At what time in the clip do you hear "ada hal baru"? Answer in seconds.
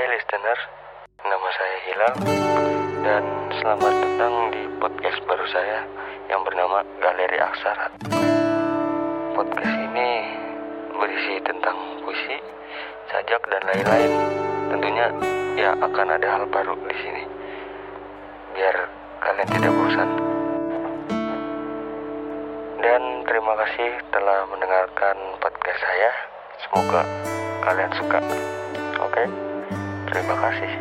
16.16-16.80